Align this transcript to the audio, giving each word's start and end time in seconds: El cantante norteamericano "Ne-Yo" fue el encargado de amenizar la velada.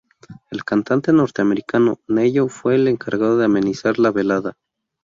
El 0.49 0.63
cantante 0.63 1.13
norteamericano 1.13 1.99
"Ne-Yo" 2.07 2.47
fue 2.49 2.73
el 2.73 2.87
encargado 2.87 3.37
de 3.37 3.45
amenizar 3.45 3.99
la 3.99 4.09
velada. 4.09 4.57